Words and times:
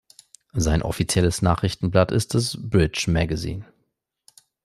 Sein 0.55 0.81
offizielles 0.81 1.43
Nachrichtenblatt 1.43 2.11
ist 2.11 2.33
das 2.33 2.57
Bridge 2.59 3.05
Magazin. 3.11 3.65